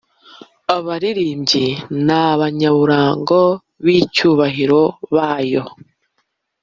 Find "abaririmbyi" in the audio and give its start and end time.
0.75-1.65